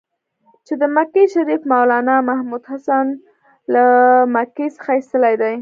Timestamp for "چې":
0.65-0.73